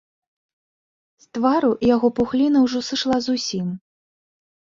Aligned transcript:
З 1.25 1.37
твару 1.37 1.69
яго 1.95 2.07
пухліна 2.19 2.57
ўжо 2.65 2.79
сышла 2.89 3.17
зусім. 3.29 3.67